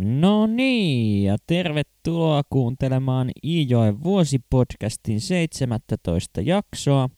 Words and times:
No 0.00 0.46
niin, 0.46 1.24
ja 1.24 1.36
tervetuloa 1.46 2.42
kuuntelemaan 2.50 3.30
Iijoen 3.44 4.04
vuosipodcastin 4.04 5.20
17 5.20 6.40
jaksoa. 6.40 7.08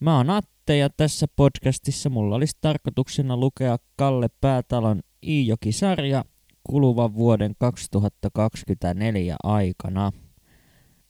Mä 0.00 0.16
oon 0.16 0.30
Atte 0.30 0.76
ja 0.76 0.90
tässä 0.96 1.26
podcastissa 1.36 2.10
mulla 2.10 2.36
olisi 2.36 2.56
tarkoituksena 2.60 3.36
lukea 3.36 3.76
Kalle 3.96 4.28
Päätalon 4.40 5.00
Iijoki-sarja 5.26 6.24
kuluvan 6.64 7.14
vuoden 7.14 7.54
2024 7.58 9.36
aikana. 9.42 10.12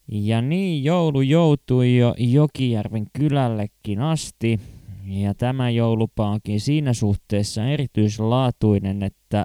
Ja 0.08 0.42
niin 0.42 0.84
joulu 0.84 1.20
joutui 1.20 1.96
jo 1.96 2.14
Jokijärven 2.18 3.06
kylällekin 3.12 4.00
asti, 4.00 4.60
ja 5.06 5.34
tämä 5.34 5.70
joulupa 5.70 6.30
onkin 6.30 6.60
siinä 6.60 6.92
suhteessa 6.92 7.64
erityislaatuinen, 7.64 9.02
että 9.02 9.44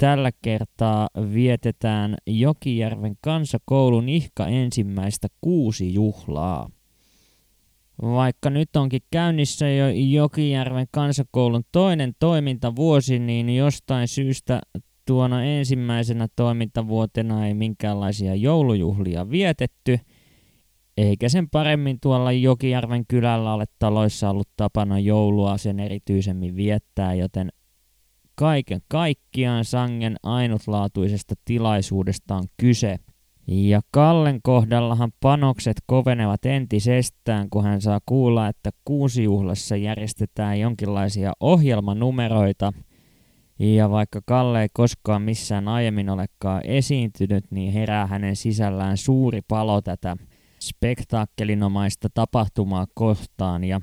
Tällä 0.00 0.30
kertaa 0.42 1.08
vietetään 1.32 2.16
Jokijärven 2.26 3.16
kansakoulun 3.20 4.08
ihka 4.08 4.46
ensimmäistä 4.46 5.28
kuusi 5.40 5.94
juhlaa. 5.94 6.70
Vaikka 8.02 8.50
nyt 8.50 8.76
onkin 8.76 9.00
käynnissä 9.10 9.68
jo 9.68 9.88
Jokijärven 9.88 10.86
kansakoulun 10.90 11.62
toinen 11.72 12.12
toimintavuosi, 12.18 13.18
niin 13.18 13.56
jostain 13.56 14.08
syystä 14.08 14.60
tuona 15.06 15.44
ensimmäisenä 15.44 16.28
toimintavuotena 16.36 17.46
ei 17.46 17.54
minkäänlaisia 17.54 18.34
joulujuhlia 18.34 19.30
vietetty, 19.30 19.98
eikä 20.96 21.28
sen 21.28 21.50
paremmin 21.50 21.98
tuolla 22.00 22.32
Jokijärven 22.32 23.06
kylällä 23.06 23.54
ole 23.54 23.64
taloissa 23.78 24.30
ollut 24.30 24.48
tapana 24.56 24.98
joulua 24.98 25.58
sen 25.58 25.80
erityisemmin 25.80 26.56
viettää, 26.56 27.14
joten 27.14 27.52
kaiken 28.40 28.80
kaikkiaan 28.88 29.64
sangen 29.64 30.16
ainutlaatuisesta 30.22 31.34
tilaisuudesta 31.44 32.34
on 32.34 32.44
kyse. 32.56 32.96
Ja 33.46 33.80
Kallen 33.90 34.40
kohdallahan 34.42 35.12
panokset 35.20 35.76
kovenevat 35.86 36.46
entisestään, 36.46 37.50
kun 37.50 37.64
hän 37.64 37.80
saa 37.80 38.00
kuulla, 38.06 38.48
että 38.48 38.70
kuusijuhlassa 38.84 39.76
järjestetään 39.76 40.60
jonkinlaisia 40.60 41.32
ohjelmanumeroita. 41.40 42.72
Ja 43.58 43.90
vaikka 43.90 44.20
Kalle 44.26 44.62
ei 44.62 44.68
koskaan 44.72 45.22
missään 45.22 45.68
aiemmin 45.68 46.10
olekaan 46.10 46.60
esiintynyt, 46.64 47.44
niin 47.50 47.72
herää 47.72 48.06
hänen 48.06 48.36
sisällään 48.36 48.96
suuri 48.96 49.40
palo 49.48 49.80
tätä 49.80 50.16
spektaakkelinomaista 50.60 52.08
tapahtumaa 52.14 52.86
kohtaan 52.94 53.64
ja 53.64 53.80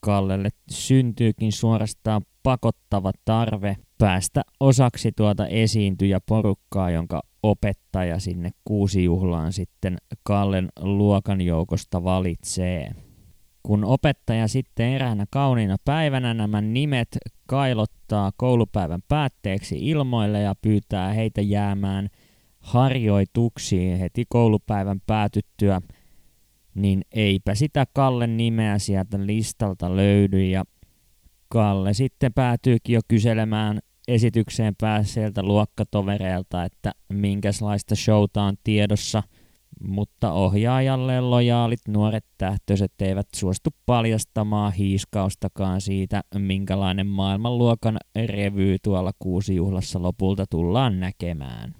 Kallelle 0.00 0.48
syntyykin 0.70 1.52
suorastaan 1.52 2.22
pakottava 2.42 3.12
tarve 3.24 3.76
päästä 4.00 4.42
osaksi 4.60 5.12
tuota 5.16 5.46
esiintyjäporukkaa, 5.46 6.90
jonka 6.90 7.22
opettaja 7.42 8.18
sinne 8.18 8.50
kuusi 8.64 9.04
juhlaan 9.04 9.52
sitten 9.52 9.96
Kallen 10.22 10.68
luokan 10.80 11.40
joukosta 11.40 12.04
valitsee. 12.04 12.90
Kun 13.62 13.84
opettaja 13.84 14.48
sitten 14.48 14.86
eräänä 14.86 15.24
kauniina 15.30 15.76
päivänä 15.84 16.34
nämä 16.34 16.60
nimet 16.60 17.08
kailottaa 17.46 18.30
koulupäivän 18.36 19.00
päätteeksi 19.08 19.78
ilmoille 19.88 20.40
ja 20.40 20.54
pyytää 20.62 21.12
heitä 21.12 21.40
jäämään 21.40 22.08
harjoituksiin 22.60 23.98
heti 23.98 24.24
koulupäivän 24.28 25.00
päätyttyä, 25.06 25.80
niin 26.74 27.02
eipä 27.12 27.54
sitä 27.54 27.86
Kallen 27.92 28.36
nimeä 28.36 28.78
sieltä 28.78 29.26
listalta 29.26 29.96
löydy 29.96 30.44
ja 30.44 30.64
Kalle 31.48 31.94
sitten 31.94 32.32
päätyykin 32.32 32.94
jo 32.94 33.00
kyselemään 33.08 33.80
esitykseen 34.10 34.74
päässeeltä 34.80 35.42
luokkatovereilta, 35.42 36.64
että 36.64 36.92
minkälaista 37.12 37.94
showta 37.94 38.42
on 38.42 38.54
tiedossa, 38.64 39.22
mutta 39.84 40.32
ohjaajalle 40.32 41.20
lojaalit 41.20 41.80
nuoret 41.88 42.24
tähtöiset 42.38 42.92
eivät 43.00 43.28
suostu 43.36 43.70
paljastamaan 43.86 44.72
hiiskaustakaan 44.72 45.80
siitä, 45.80 46.22
minkälainen 46.38 47.06
maailmanluokan 47.06 47.98
revy 48.26 48.76
tuolla 48.82 49.12
kuusijuhlassa 49.18 50.02
lopulta 50.02 50.44
tullaan 50.50 51.00
näkemään. 51.00 51.74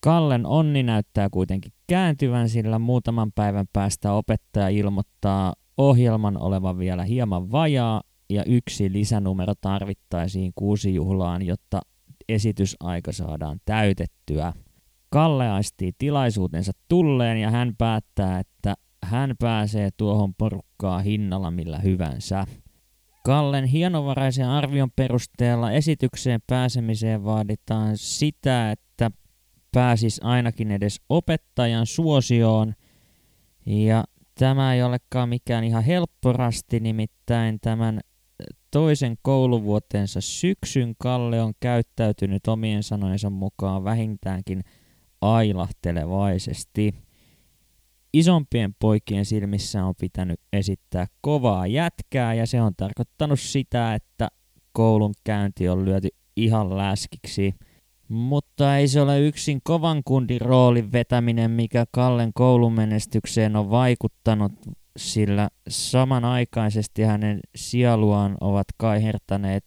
Kallen 0.00 0.46
onni 0.46 0.82
näyttää 0.82 1.28
kuitenkin 1.30 1.72
kääntyvän, 1.86 2.48
sillä 2.48 2.78
muutaman 2.78 3.32
päivän 3.32 3.66
päästä 3.72 4.12
opettaja 4.12 4.68
ilmoittaa 4.68 5.54
ohjelman 5.76 6.42
olevan 6.42 6.78
vielä 6.78 7.04
hieman 7.04 7.52
vajaa 7.52 8.02
ja 8.30 8.44
yksi 8.44 8.92
lisänumero 8.92 9.54
tarvittaisiin 9.60 10.52
kuusi 10.54 10.94
juhlaan, 10.94 11.46
jotta 11.46 11.80
esitysaika 12.28 13.12
saadaan 13.12 13.60
täytettyä. 13.64 14.52
Kalle 15.10 15.50
aistii 15.50 15.92
tilaisuutensa 15.98 16.72
tulleen 16.88 17.36
ja 17.36 17.50
hän 17.50 17.76
päättää, 17.78 18.38
että 18.38 18.74
hän 19.04 19.34
pääsee 19.38 19.88
tuohon 19.96 20.34
porukkaan 20.34 21.04
hinnalla 21.04 21.50
millä 21.50 21.78
hyvänsä. 21.78 22.44
Kallen 23.24 23.64
hienovaraisen 23.64 24.48
arvion 24.48 24.90
perusteella 24.96 25.72
esitykseen 25.72 26.40
pääsemiseen 26.46 27.24
vaaditaan 27.24 27.96
sitä, 27.96 28.70
että 28.70 29.10
pääsis 29.72 30.20
ainakin 30.24 30.70
edes 30.70 31.00
opettajan 31.08 31.86
suosioon. 31.86 32.74
Ja 33.66 34.04
tämä 34.38 34.74
ei 34.74 34.82
olekaan 34.82 35.28
mikään 35.28 35.64
ihan 35.64 35.84
helpporasti, 35.84 36.80
nimittäin 36.80 37.58
tämän 37.60 38.00
toisen 38.70 39.16
kouluvuotensa 39.22 40.20
syksyn 40.20 40.94
Kalle 40.98 41.42
on 41.42 41.52
käyttäytynyt 41.60 42.46
omien 42.46 42.82
sanojensa 42.82 43.30
mukaan 43.30 43.84
vähintäänkin 43.84 44.64
ailahtelevaisesti. 45.20 46.94
Isompien 48.12 48.74
poikien 48.78 49.24
silmissä 49.24 49.84
on 49.84 49.94
pitänyt 50.00 50.40
esittää 50.52 51.06
kovaa 51.20 51.66
jätkää 51.66 52.34
ja 52.34 52.46
se 52.46 52.62
on 52.62 52.72
tarkoittanut 52.76 53.40
sitä, 53.40 53.94
että 53.94 54.28
koulun 54.72 55.14
käynti 55.24 55.68
on 55.68 55.84
lyöty 55.84 56.08
ihan 56.36 56.76
läskiksi. 56.76 57.54
Mutta 58.08 58.76
ei 58.76 58.88
se 58.88 59.00
ole 59.00 59.20
yksin 59.20 59.60
kovan 59.64 60.02
kundin 60.04 60.40
roolin 60.40 60.92
vetäminen, 60.92 61.50
mikä 61.50 61.84
Kallen 61.90 62.32
koulumenestykseen 62.34 63.56
on 63.56 63.70
vaikuttanut, 63.70 64.52
sillä 64.98 65.48
samanaikaisesti 65.68 67.02
hänen 67.02 67.40
sieluaan 67.56 68.36
ovat 68.40 68.66
kaihertaneet 68.76 69.64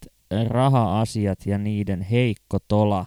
raha-asiat 0.48 1.46
ja 1.46 1.58
niiden 1.58 2.02
heikko 2.02 2.58
tola. 2.68 3.06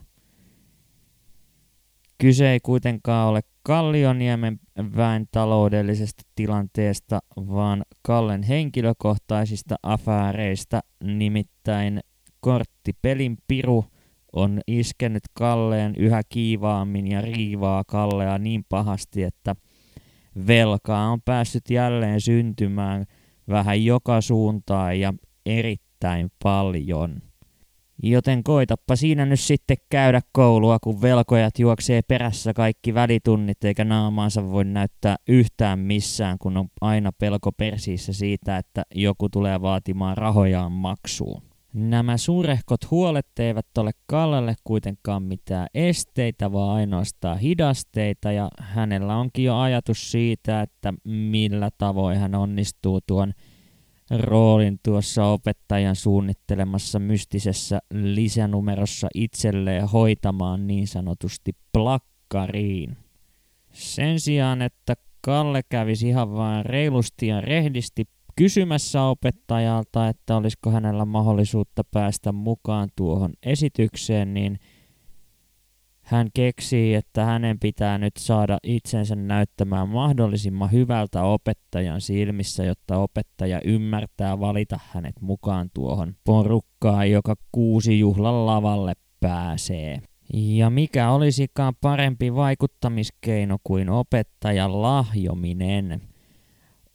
Kyse 2.18 2.50
ei 2.50 2.60
kuitenkaan 2.60 3.28
ole 3.28 3.40
Kallioniemen 3.62 4.60
väen 4.96 5.26
taloudellisesta 5.30 6.22
tilanteesta, 6.34 7.20
vaan 7.36 7.82
Kallen 8.02 8.42
henkilökohtaisista 8.42 9.76
afääreistä, 9.82 10.80
nimittäin 11.04 12.00
korttipelin 12.40 13.36
piru 13.48 13.84
on 14.32 14.60
iskenyt 14.66 15.22
Kalleen 15.34 15.94
yhä 15.96 16.22
kiivaammin 16.28 17.06
ja 17.06 17.20
riivaa 17.20 17.84
Kallea 17.86 18.38
niin 18.38 18.64
pahasti, 18.68 19.22
että– 19.22 19.56
velkaa 20.46 21.08
on 21.08 21.22
päässyt 21.22 21.70
jälleen 21.70 22.20
syntymään 22.20 23.04
vähän 23.48 23.84
joka 23.84 24.20
suuntaan 24.20 25.00
ja 25.00 25.14
erittäin 25.46 26.30
paljon. 26.42 27.22
Joten 28.02 28.44
koitappa 28.44 28.96
siinä 28.96 29.26
nyt 29.26 29.40
sitten 29.40 29.76
käydä 29.90 30.20
koulua, 30.32 30.78
kun 30.78 31.02
velkojat 31.02 31.58
juoksee 31.58 32.02
perässä 32.02 32.54
kaikki 32.54 32.94
välitunnit 32.94 33.64
eikä 33.64 33.84
naamaansa 33.84 34.50
voi 34.50 34.64
näyttää 34.64 35.16
yhtään 35.28 35.78
missään, 35.78 36.38
kun 36.38 36.56
on 36.56 36.68
aina 36.80 37.12
pelko 37.12 37.52
persiissä 37.52 38.12
siitä, 38.12 38.58
että 38.58 38.82
joku 38.94 39.28
tulee 39.28 39.62
vaatimaan 39.62 40.16
rahojaan 40.16 40.72
maksuun. 40.72 41.53
Nämä 41.74 42.16
suurehkot 42.16 42.90
huolet 42.90 43.26
eivät 43.38 43.66
ole 43.78 43.90
Kallelle 44.06 44.54
kuitenkaan 44.64 45.22
mitään 45.22 45.66
esteitä, 45.74 46.52
vaan 46.52 46.76
ainoastaan 46.76 47.38
hidasteita, 47.38 48.32
ja 48.32 48.48
hänellä 48.60 49.16
onkin 49.16 49.44
jo 49.44 49.56
ajatus 49.56 50.10
siitä, 50.10 50.62
että 50.62 50.94
millä 51.04 51.70
tavoin 51.78 52.18
hän 52.18 52.34
onnistuu 52.34 53.00
tuon 53.06 53.32
roolin 54.10 54.78
tuossa 54.82 55.26
opettajan 55.26 55.96
suunnittelemassa 55.96 56.98
mystisessä 56.98 57.78
lisänumerossa 57.94 59.08
itselleen 59.14 59.88
hoitamaan 59.88 60.66
niin 60.66 60.88
sanotusti 60.88 61.52
plakkariin. 61.72 62.96
Sen 63.72 64.20
sijaan, 64.20 64.62
että 64.62 64.94
Kalle 65.20 65.62
kävisi 65.68 66.08
ihan 66.08 66.32
vain 66.32 66.66
reilusti 66.66 67.26
ja 67.26 67.40
rehdisti 67.40 68.04
kysymässä 68.36 69.02
opettajalta, 69.02 70.08
että 70.08 70.36
olisiko 70.36 70.70
hänellä 70.70 71.04
mahdollisuutta 71.04 71.82
päästä 71.84 72.32
mukaan 72.32 72.88
tuohon 72.96 73.32
esitykseen, 73.42 74.34
niin 74.34 74.58
hän 76.04 76.28
keksii, 76.34 76.94
että 76.94 77.24
hänen 77.24 77.58
pitää 77.58 77.98
nyt 77.98 78.16
saada 78.16 78.58
itsensä 78.62 79.16
näyttämään 79.16 79.88
mahdollisimman 79.88 80.72
hyvältä 80.72 81.22
opettajan 81.22 82.00
silmissä, 82.00 82.64
jotta 82.64 82.98
opettaja 82.98 83.60
ymmärtää 83.64 84.40
valita 84.40 84.80
hänet 84.92 85.20
mukaan 85.20 85.70
tuohon 85.74 86.14
porukkaan, 86.24 87.10
joka 87.10 87.34
kuusi 87.52 87.98
juhlan 87.98 88.46
lavalle 88.46 88.92
pääsee. 89.20 90.00
Ja 90.32 90.70
mikä 90.70 91.10
olisikaan 91.10 91.74
parempi 91.80 92.34
vaikuttamiskeino 92.34 93.58
kuin 93.64 93.90
opettajan 93.90 94.82
lahjominen. 94.82 96.13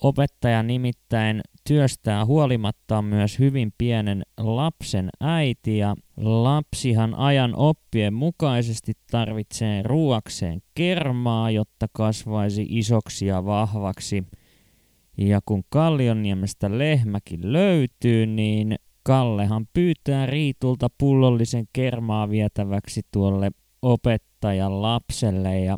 Opettaja 0.03 0.63
nimittäin 0.63 1.41
työstää 1.67 2.25
huolimatta 2.25 3.01
myös 3.01 3.39
hyvin 3.39 3.73
pienen 3.77 4.23
lapsen 4.37 5.09
äiti 5.19 5.77
ja 5.77 5.95
lapsihan 6.17 7.15
ajan 7.15 7.55
oppien 7.55 8.13
mukaisesti 8.13 8.93
tarvitsee 9.11 9.83
ruuakseen 9.83 10.61
kermaa, 10.75 11.51
jotta 11.51 11.87
kasvaisi 11.93 12.65
isoksi 12.69 13.25
ja 13.25 13.45
vahvaksi. 13.45 14.23
Ja 15.17 15.39
kun 15.45 15.63
Kallionniemestä 15.69 16.77
lehmäkin 16.77 17.53
löytyy, 17.53 18.25
niin 18.25 18.75
Kallehan 19.03 19.67
pyytää 19.73 20.25
Riitulta 20.25 20.87
pullollisen 20.97 21.65
kermaa 21.73 22.29
vietäväksi 22.29 23.01
tuolle 23.11 23.51
opettajan 23.81 24.81
lapselle 24.81 25.59
ja 25.59 25.77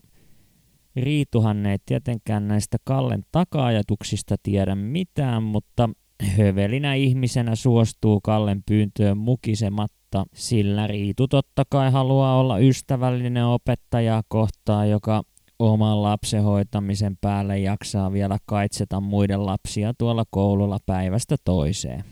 Riituhan 0.95 1.65
ei 1.65 1.77
tietenkään 1.85 2.47
näistä 2.47 2.77
Kallen 2.83 3.23
taka-ajatuksista 3.31 4.35
tiedä 4.43 4.75
mitään, 4.75 5.43
mutta 5.43 5.89
hövelinä 6.37 6.93
ihmisenä 6.93 7.55
suostuu 7.55 8.21
Kallen 8.21 8.63
pyyntöön 8.67 9.17
mukisematta, 9.17 10.25
sillä 10.33 10.87
Riitu 10.87 11.27
totta 11.27 11.63
kai 11.69 11.91
haluaa 11.91 12.39
olla 12.39 12.59
ystävällinen 12.59 13.45
opettajaa 13.45 14.21
kohtaan, 14.27 14.89
joka 14.89 15.23
oman 15.59 16.03
lapsen 16.03 16.43
hoitamisen 16.43 17.17
päälle 17.21 17.59
jaksaa 17.59 18.13
vielä 18.13 18.37
kaitseta 18.45 18.99
muiden 19.01 19.45
lapsia 19.45 19.93
tuolla 19.97 20.23
koululla 20.29 20.77
päivästä 20.85 21.35
toiseen. 21.45 22.03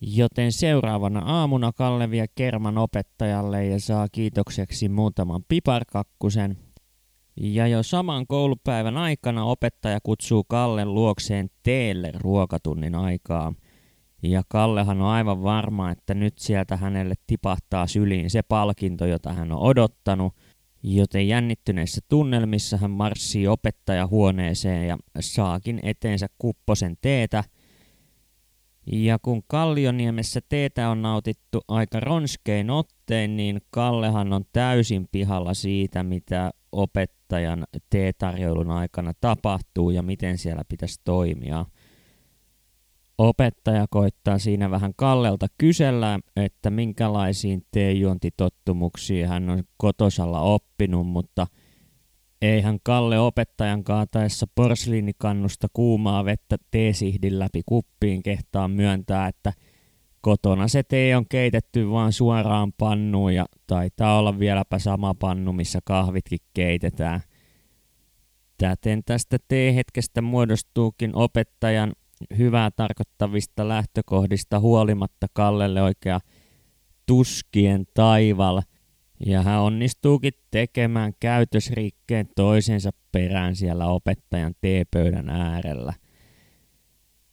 Joten 0.00 0.52
seuraavana 0.52 1.20
aamuna 1.20 1.72
Kalle 1.72 2.10
vie 2.10 2.26
kerman 2.34 2.78
opettajalle 2.78 3.66
ja 3.66 3.80
saa 3.80 4.06
kiitokseksi 4.12 4.88
muutaman 4.88 5.42
piparkakkusen. 5.48 6.65
Ja 7.40 7.66
jo 7.66 7.82
saman 7.82 8.26
koulupäivän 8.26 8.96
aikana 8.96 9.44
opettaja 9.44 9.98
kutsuu 10.02 10.44
Kallen 10.44 10.94
luokseen 10.94 11.50
teelle 11.62 12.12
ruokatunnin 12.14 12.94
aikaa. 12.94 13.54
Ja 14.22 14.42
Kallehan 14.48 15.00
on 15.00 15.08
aivan 15.08 15.42
varma, 15.42 15.90
että 15.90 16.14
nyt 16.14 16.38
sieltä 16.38 16.76
hänelle 16.76 17.14
tipahtaa 17.26 17.86
syliin 17.86 18.30
se 18.30 18.42
palkinto, 18.42 19.06
jota 19.06 19.32
hän 19.32 19.52
on 19.52 19.58
odottanut. 19.58 20.32
Joten 20.82 21.28
jännittyneissä 21.28 22.00
tunnelmissa 22.08 22.76
hän 22.76 22.90
marssii 22.90 23.46
opettajahuoneeseen 23.48 24.88
ja 24.88 24.98
saakin 25.20 25.80
eteensä 25.82 26.26
kupposen 26.38 26.96
teetä– 27.00 27.44
ja 28.92 29.18
kun 29.18 29.42
Kallioniemessä 29.46 30.40
teetä 30.48 30.88
on 30.90 31.02
nautittu 31.02 31.60
aika 31.68 32.00
ronskein 32.00 32.70
ottein, 32.70 33.36
niin 33.36 33.60
Kallehan 33.70 34.32
on 34.32 34.44
täysin 34.52 35.08
pihalla 35.12 35.54
siitä, 35.54 36.02
mitä 36.02 36.50
opettajan 36.72 37.64
teetarjoilun 37.90 38.70
aikana 38.70 39.12
tapahtuu 39.20 39.90
ja 39.90 40.02
miten 40.02 40.38
siellä 40.38 40.62
pitäisi 40.68 41.00
toimia. 41.04 41.64
Opettaja 43.18 43.86
koittaa 43.90 44.38
siinä 44.38 44.70
vähän 44.70 44.92
Kallelta 44.96 45.46
kysellä, 45.58 46.18
että 46.36 46.70
minkälaisiin 46.70 47.66
teejuontitottumuksiin 47.70 49.28
hän 49.28 49.50
on 49.50 49.62
kotosalla 49.76 50.40
oppinut, 50.40 51.06
mutta– 51.06 51.46
Eihän 52.42 52.78
Kalle 52.82 53.18
opettajan 53.18 53.84
kaataessa 53.84 54.46
porsliinikannusta 54.54 55.66
kuumaa 55.72 56.24
vettä 56.24 56.56
teesihdin 56.70 57.38
läpi 57.38 57.62
kuppiin 57.66 58.22
kehtaa 58.22 58.68
myöntää, 58.68 59.28
että 59.28 59.52
kotona 60.20 60.68
se 60.68 60.82
tee 60.82 61.16
on 61.16 61.26
keitetty 61.28 61.90
vaan 61.90 62.12
suoraan 62.12 62.72
pannuun 62.72 63.34
ja 63.34 63.46
taitaa 63.66 64.18
olla 64.18 64.38
vieläpä 64.38 64.78
sama 64.78 65.14
pannu, 65.14 65.52
missä 65.52 65.78
kahvitkin 65.84 66.38
keitetään. 66.54 67.20
Täten 68.58 69.02
tästä 69.06 69.36
teehetkestä 69.48 70.22
muodostuukin 70.22 71.16
opettajan 71.16 71.92
hyvää 72.38 72.70
tarkoittavista 72.70 73.68
lähtökohdista 73.68 74.60
huolimatta 74.60 75.26
Kallelle 75.32 75.82
oikea 75.82 76.20
tuskien 77.06 77.84
taival– 77.94 78.62
ja 79.26 79.42
hän 79.42 79.60
onnistuukin 79.60 80.32
tekemään 80.50 81.12
käytösrikkeen 81.20 82.28
toisensa 82.36 82.90
perään 83.12 83.56
siellä 83.56 83.86
opettajan 83.86 84.54
teepöydän 84.60 85.28
äärellä. 85.28 85.92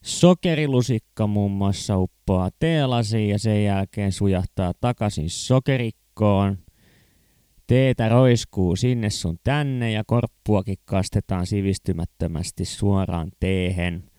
Sokerilusikka 0.04 1.28
muun 1.28 1.52
muassa 1.52 1.98
uppoaa 1.98 2.50
teelasiin 2.60 3.30
ja 3.30 3.40
sen 3.40 3.64
jälkeen 3.64 4.12
sujahtaa 4.12 4.74
takaisin 4.82 5.30
sokerikkoon. 5.30 6.58
Teetä 7.68 8.10
roiskuu 8.10 8.76
sinne 8.76 9.10
sun 9.10 9.40
tänne 9.44 9.92
ja 9.92 10.04
korppuakin 10.08 10.78
kastetaan 10.86 11.46
sivistymättömästi 11.46 12.66
suoraan 12.66 13.32
teehen. 13.40 14.13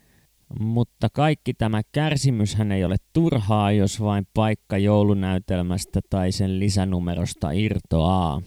Mutta 0.61 1.08
kaikki 1.12 1.55
tämä 1.55 1.82
kärsimyshän 1.93 2.73
ei 2.73 2.85
ole 2.85 2.96
turhaa, 3.12 3.73
jos 3.73 4.00
vain 4.00 4.26
paikka 4.35 4.79
joulunäytelmästä 4.79 6.00
tai 6.11 6.32
sen 6.32 6.61
lisänumerosta 6.61 7.50
irtoaa. 7.50 8.43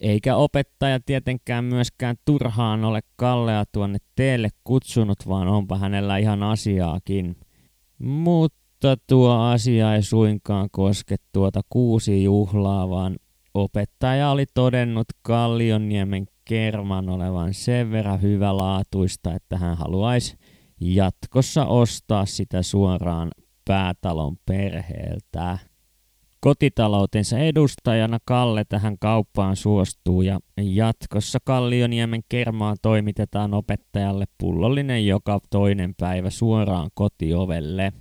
Eikä 0.00 0.36
opettaja 0.36 1.00
tietenkään 1.00 1.64
myöskään 1.64 2.16
turhaan 2.24 2.84
ole 2.84 3.00
Kallea 3.16 3.64
tuonne 3.72 3.98
teelle 4.14 4.48
kutsunut, 4.64 5.18
vaan 5.28 5.48
onpa 5.48 5.78
hänellä 5.78 6.18
ihan 6.18 6.42
asiaakin. 6.42 7.36
Mutta 7.98 8.96
tuo 9.06 9.32
asia 9.32 9.94
ei 9.94 10.02
suinkaan 10.02 10.68
koske 10.72 11.16
tuota 11.32 11.60
kuusi 11.68 12.24
juhlaa, 12.24 12.88
vaan 12.88 13.16
opettaja 13.54 14.30
oli 14.30 14.44
todennut 14.54 15.06
Kallionniemen 15.22 16.26
kerman 16.44 17.08
olevan 17.08 17.54
sen 17.54 17.90
verran 17.90 18.22
hyvälaatuista, 18.22 19.34
että 19.34 19.56
hän 19.56 19.76
haluaisi 19.76 20.36
jatkossa 20.80 21.66
ostaa 21.66 22.26
sitä 22.26 22.62
suoraan 22.62 23.30
päätalon 23.64 24.36
perheeltä. 24.46 25.58
Kotitaloutensa 26.40 27.38
edustajana 27.38 28.18
Kalle 28.24 28.64
tähän 28.68 28.98
kauppaan 28.98 29.56
suostuu 29.56 30.22
ja 30.22 30.40
jatkossa 30.56 31.38
Kallioniemen 31.44 32.20
kermaa 32.28 32.74
toimitetaan 32.82 33.54
opettajalle 33.54 34.24
pullollinen 34.38 35.06
joka 35.06 35.40
toinen 35.50 35.94
päivä 35.94 36.30
suoraan 36.30 36.90
kotiovelle. 36.94 37.92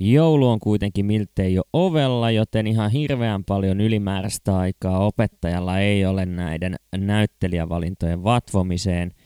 Joulu 0.00 0.48
on 0.48 0.60
kuitenkin 0.60 1.06
miltei 1.06 1.54
jo 1.54 1.62
ovella, 1.72 2.30
joten 2.30 2.66
ihan 2.66 2.90
hirveän 2.90 3.44
paljon 3.44 3.80
ylimääräistä 3.80 4.58
aikaa 4.58 4.98
opettajalla 4.98 5.78
ei 5.78 6.06
ole 6.06 6.26
näiden 6.26 6.76
näyttelijävalintojen 6.96 8.24
vatvomiseen– 8.24 9.10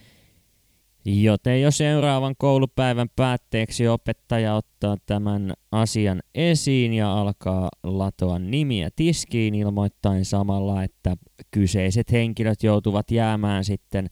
Joten 1.04 1.62
jo 1.62 1.70
seuraavan 1.70 2.34
koulupäivän 2.38 3.08
päätteeksi 3.16 3.88
opettaja 3.88 4.54
ottaa 4.54 4.96
tämän 5.06 5.54
asian 5.72 6.22
esiin 6.34 6.92
ja 6.92 7.12
alkaa 7.12 7.68
latoa 7.82 8.38
nimiä 8.38 8.88
tiskiin 8.96 9.54
ilmoittain 9.54 10.24
samalla, 10.24 10.82
että 10.82 11.16
kyseiset 11.50 12.12
henkilöt 12.12 12.62
joutuvat 12.62 13.10
jäämään 13.10 13.64
sitten 13.64 14.06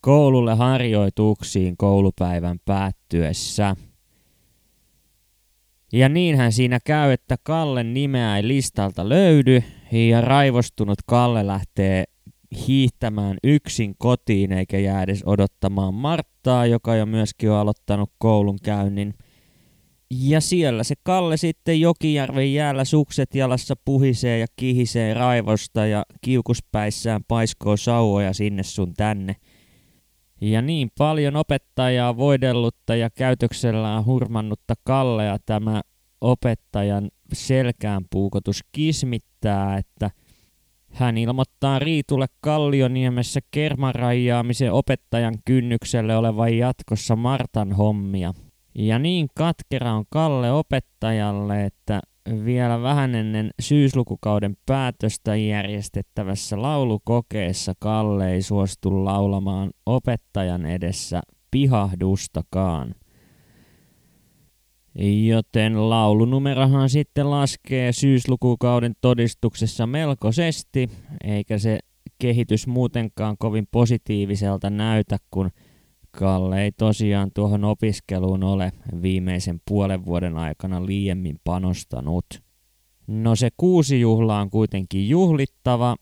koululle 0.00 0.54
harjoituksiin 0.54 1.76
koulupäivän 1.76 2.58
päättyessä. 2.64 3.76
Ja 5.92 6.08
niinhän 6.08 6.52
siinä 6.52 6.78
käy, 6.84 7.12
että 7.12 7.36
Kallen 7.42 7.94
nimeä 7.94 8.36
ei 8.36 8.48
listalta 8.48 9.08
löydy 9.08 9.62
ja 9.92 10.20
raivostunut 10.20 10.98
Kalle 11.06 11.46
lähtee 11.46 12.04
hiihtämään 12.66 13.36
yksin 13.44 13.94
kotiin 13.98 14.52
eikä 14.52 14.78
jää 14.78 15.02
edes 15.02 15.22
odottamaan 15.26 15.94
Marttaa, 15.94 16.66
joka 16.66 16.96
jo 16.96 17.06
myöskin 17.06 17.50
on 17.50 17.56
aloittanut 17.56 18.12
koulun 18.18 18.58
käynnin. 18.62 19.14
Ja 20.10 20.40
siellä 20.40 20.84
se 20.84 20.94
Kalle 21.02 21.36
sitten 21.36 21.80
Jokijärven 21.80 22.54
jäällä 22.54 22.84
sukset 22.84 23.34
jalassa 23.34 23.74
puhisee 23.84 24.38
ja 24.38 24.46
kihisee 24.56 25.14
raivosta 25.14 25.86
ja 25.86 26.04
kiukuspäissään 26.20 27.20
paiskoo 27.28 27.76
sauvoja 27.76 28.32
sinne 28.32 28.62
sun 28.62 28.94
tänne. 28.94 29.36
Ja 30.40 30.62
niin 30.62 30.90
paljon 30.98 31.36
opettajaa 31.36 32.16
voidellutta 32.16 32.96
ja 32.96 33.10
käytöksellään 33.10 34.06
hurmannutta 34.06 34.74
Kallea 34.84 35.38
tämä 35.46 35.80
opettajan 36.20 37.10
selkään 37.32 38.04
puukotus 38.10 38.60
kismittää, 38.72 39.76
että– 39.78 40.10
hän 40.92 41.18
ilmoittaa 41.18 41.78
Riitulle 41.78 42.26
Kallioniemessä 42.40 43.40
kermarajaamisen 43.50 44.72
opettajan 44.72 45.34
kynnykselle 45.44 46.16
olevan 46.16 46.56
jatkossa 46.56 47.16
Martan 47.16 47.72
hommia. 47.72 48.34
Ja 48.74 48.98
niin 48.98 49.28
katkera 49.34 49.94
on 49.94 50.04
Kalle 50.10 50.52
opettajalle, 50.52 51.64
että 51.64 52.00
vielä 52.44 52.82
vähän 52.82 53.14
ennen 53.14 53.50
syyslukukauden 53.60 54.56
päätöstä 54.66 55.36
järjestettävässä 55.36 56.62
laulukokeessa 56.62 57.72
Kalle 57.78 58.32
ei 58.32 58.42
suostu 58.42 59.04
laulamaan 59.04 59.70
opettajan 59.86 60.66
edessä 60.66 61.20
pihahdustakaan. 61.50 62.94
Joten 65.26 65.90
laulunumerohan 65.90 66.88
sitten 66.88 67.30
laskee 67.30 67.92
syyslukukauden 67.92 68.94
todistuksessa 69.00 69.86
melkoisesti, 69.86 70.90
eikä 71.24 71.58
se 71.58 71.78
kehitys 72.18 72.66
muutenkaan 72.66 73.36
kovin 73.38 73.66
positiiviselta 73.70 74.70
näytä, 74.70 75.16
kun 75.30 75.50
Kalle 76.10 76.62
ei 76.62 76.72
tosiaan 76.72 77.30
tuohon 77.34 77.64
opiskeluun 77.64 78.44
ole 78.44 78.72
viimeisen 79.02 79.60
puolen 79.68 80.04
vuoden 80.04 80.36
aikana 80.36 80.86
liiemmin 80.86 81.36
panostanut. 81.44 82.26
No 83.06 83.36
se 83.36 83.48
kuusi 83.56 84.00
juhla 84.00 84.40
on 84.40 84.50
kuitenkin 84.50 85.08
juhlittava, 85.08 85.96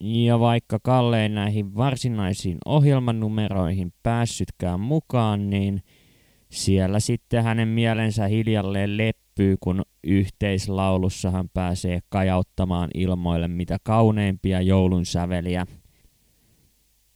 ja 0.00 0.40
vaikka 0.40 0.78
Kalle 0.82 1.22
ei 1.22 1.28
näihin 1.28 1.76
varsinaisiin 1.76 2.58
ohjelmanumeroihin 2.64 3.92
päässytkään 4.02 4.80
mukaan, 4.80 5.50
niin 5.50 5.82
siellä 6.50 7.00
sitten 7.00 7.44
hänen 7.44 7.68
mielensä 7.68 8.26
hiljalleen 8.26 8.96
leppyy, 8.96 9.56
kun 9.60 9.82
yhteislaulussa 10.04 11.30
hän 11.30 11.48
pääsee 11.54 12.00
kajauttamaan 12.08 12.90
ilmoille 12.94 13.48
mitä 13.48 13.78
kauneimpia 13.82 14.60
joulun 14.60 15.06
säveliä. 15.06 15.66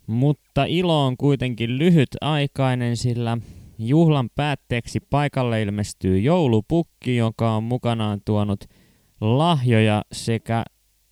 Mutta 0.07 0.65
ilo 0.65 1.07
on 1.07 1.17
kuitenkin 1.17 1.79
lyhytaikainen, 1.79 2.97
sillä 2.97 3.39
juhlan 3.79 4.31
päätteeksi 4.35 5.01
paikalle 5.11 5.63
ilmestyy 5.63 6.19
joulupukki, 6.19 7.17
joka 7.17 7.57
on 7.57 7.65
mukanaan 7.65 8.21
tuonut 8.25 8.65
lahjoja 9.21 10.03
sekä 10.13 10.65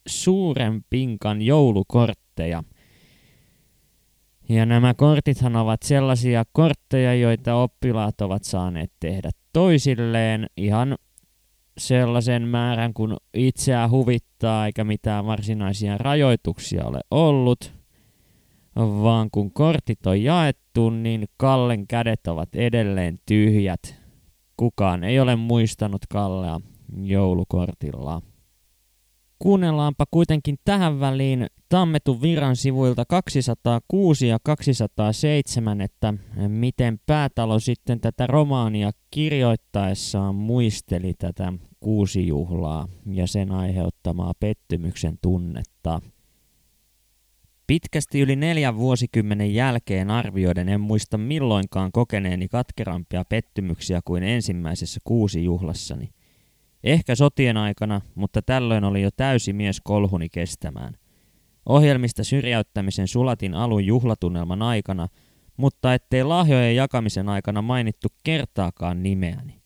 suuren 0.07 0.85
pinkan 0.91 1.43
joulukortteja. 1.43 2.65
Ja 4.53 4.67
nämä 4.67 4.95
kortithan 4.95 5.57
ovat 5.57 5.83
sellaisia 5.83 6.45
kortteja, 6.53 7.15
joita 7.15 7.55
oppilaat 7.55 8.21
ovat 8.21 8.45
saaneet 8.45 8.93
tehdä 9.01 9.31
toisilleen 9.53 10.47
ihan 10.57 10.97
sellaisen 11.79 12.49
määrän, 12.49 12.95
kun 12.95 13.17
itseä 13.35 13.89
huvittaa 13.89 14.67
eikä 14.67 14.85
mitään 14.85 15.27
varsinaisia 15.27 15.99
rajoituksia 15.99 16.85
ole 16.85 17.01
ollut, 17.11 17.73
vaan 18.77 19.29
kun 19.31 19.53
kortit 19.53 20.07
on 20.07 20.23
jaettu, 20.23 20.91
niin 20.91 21.29
Kallen 21.37 21.87
kädet 21.87 22.27
ovat 22.27 22.55
edelleen 22.55 23.19
tyhjät. 23.27 23.95
Kukaan 24.57 25.05
ei 25.05 25.21
ole 25.21 25.37
muistanut 25.37 26.03
Kallea 26.09 26.61
joulukortilla. 27.03 28.23
Kuunnellaanpa 29.43 30.05
kuitenkin 30.11 30.57
tähän 30.65 31.01
väliin 31.01 31.47
Tammetun 31.69 32.23
viran 32.23 32.57
sivuilta 32.57 33.05
206 33.05 34.27
ja 34.27 34.39
207, 34.43 35.81
että 35.81 36.15
miten 36.49 37.01
päätalo 37.07 37.59
sitten 37.59 38.01
tätä 38.01 38.27
romaania 38.27 38.91
kirjoittaessaan 39.11 40.35
muisteli 40.35 41.15
tätä 41.15 41.53
kuusijuhlaa 41.81 42.89
ja 43.13 43.27
sen 43.27 43.53
aiheuttamaa 43.53 44.33
pettymyksen 44.41 45.19
tunnetta. 45.23 46.01
Pitkästi 47.67 48.21
yli 48.21 48.37
neljän 48.37 48.77
vuosikymmenen 48.77 49.55
jälkeen 49.55 50.11
arvioiden 50.11 50.69
en 50.69 50.81
muista 50.81 51.19
milloinkaan 51.19 51.93
kokeneeni 51.93 52.49
katkerampia 52.49 53.25
pettymyksiä 53.29 54.01
kuin 54.05 54.23
ensimmäisessä 54.23 55.01
kuusijuhlassani– 55.05 56.11
Ehkä 56.85 57.15
sotien 57.15 57.57
aikana, 57.57 58.01
mutta 58.15 58.43
tällöin 58.43 58.85
oli 58.85 59.03
jo 59.03 59.11
täysi 59.17 59.53
mies 59.53 59.81
kolhuni 59.81 60.29
kestämään. 60.29 60.95
Ohjelmista 61.67 62.25
syrjäyttämisen 62.25 63.09
sulatin 63.09 63.55
alun 63.55 63.87
juhlatunnelman 63.87 64.63
aikana, 64.63 65.09
mutta 65.57 65.95
ettei 65.95 66.25
lahjojen 66.25 66.77
jakamisen 66.77 67.29
aikana 67.29 67.63
mainittu 67.63 68.09
kertaakaan 68.25 69.03
nimeäni. 69.03 69.63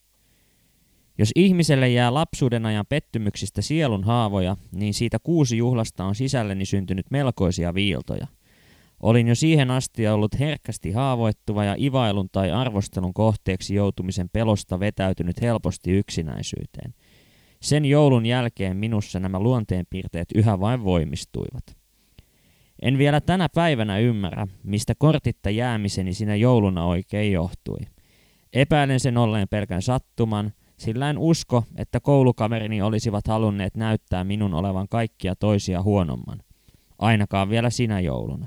Jos 1.19 1.31
ihmiselle 1.35 1.89
jää 1.89 2.15
lapsuuden 2.15 2.67
ajan 2.67 2.87
pettymyksistä 2.89 3.63
sielun 3.63 4.05
haavoja, 4.05 4.57
niin 4.73 4.95
siitä 4.95 5.19
kuusi 5.19 5.57
juhlasta 5.57 6.05
on 6.05 6.15
sisälleni 6.15 6.65
syntynyt 6.65 7.07
melkoisia 7.11 7.75
viiltoja. 7.75 8.27
Olin 9.03 9.29
jo 9.29 9.35
siihen 9.35 9.71
asti 9.71 10.09
ollut 10.09 10.39
herkästi 10.39 10.93
haavoittuva 10.93 11.65
ja 11.65 11.77
ivailun 11.79 12.29
tai 12.33 12.51
arvostelun 12.51 13.15
kohteeksi 13.15 13.75
joutumisen 13.75 14.29
pelosta 14.29 14.81
vetäytynyt 14.81 15.41
helposti 15.41 15.91
yksinäisyyteen– 15.91 16.95
sen 17.67 17.85
joulun 17.85 18.27
jälkeen 18.27 18.77
minussa 18.77 19.21
nämä 19.21 19.41
luonteenpiirteet 19.41 20.29
yhä 20.35 20.61
vain 20.61 20.85
voimistuivat. 20.85 21.77
En 22.83 22.99
vielä 22.99 23.21
tänä 23.21 23.49
päivänä 23.55 23.99
ymmärrä, 23.99 24.47
mistä 24.63 24.95
kortitta 24.99 25.51
jäämiseni 25.51 26.15
sinä 26.15 26.37
jouluna 26.37 26.85
oikein 26.85 27.33
johtui. 27.33 27.79
Epäilen 28.53 29.01
sen 29.01 29.19
olleen 29.19 29.49
pelkän 29.49 29.83
sattuman, 29.83 30.53
sillä 30.77 31.11
en 31.11 31.19
usko, 31.19 31.65
että 31.77 32.01
koulukaverini 32.01 32.83
olisivat 32.83 33.27
halunneet 33.29 33.77
näyttää 33.77 34.25
minun 34.25 34.55
olevan 34.55 34.89
kaikkia 34.89 35.37
toisia 35.37 35.83
huonomman. 35.83 36.39
Ainakaan 36.99 37.51
vielä 37.51 37.71
sinä 37.71 38.01
jouluna. 38.01 38.47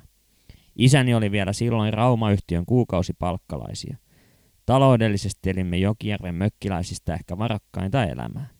Isäni 0.75 1.13
oli 1.13 1.31
vielä 1.31 1.53
silloin 1.53 1.93
Raumayhtiön 1.93 2.65
kuukausipalkkalaisia. 2.65 3.97
Taloudellisesti 4.65 5.49
elimme 5.49 5.77
Jokijärven 5.77 6.35
mökkiläisistä 6.35 7.13
ehkä 7.13 7.37
varakkainta 7.37 8.03
elämää. 8.03 8.58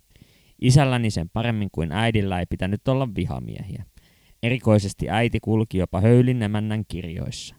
Isälläni 0.62 1.10
sen 1.10 1.30
paremmin 1.30 1.70
kuin 1.72 1.92
äidillä 1.92 2.40
ei 2.40 2.46
pitänyt 2.50 2.88
olla 2.88 3.10
vihamiehiä. 3.16 3.86
Erikoisesti 4.44 5.10
äiti 5.10 5.40
kulki 5.40 5.78
jopa 5.78 6.02
höylinemännän 6.02 6.84
kirjoissa. 6.88 7.56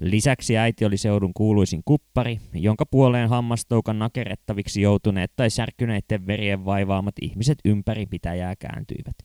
Lisäksi 0.00 0.58
äiti 0.58 0.84
oli 0.84 0.96
seudun 0.96 1.34
kuuluisin 1.34 1.82
kuppari, 1.84 2.40
jonka 2.54 2.86
puoleen 2.86 3.28
hammastoukan 3.28 3.98
nakerettaviksi 3.98 4.80
joutuneet 4.80 5.32
tai 5.36 5.50
särkyneiden 5.50 6.26
verien 6.26 6.64
vaivaamat 6.64 7.14
ihmiset 7.22 7.58
ympäri 7.64 8.06
pitäjää 8.06 8.56
kääntyivät. 8.56 9.16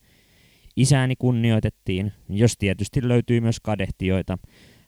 Isääni 0.75 1.15
kunnioitettiin, 1.15 2.11
jos 2.29 2.57
tietysti 2.57 3.07
löytyi 3.07 3.41
myös 3.41 3.59
kadehtijoita, 3.59 4.37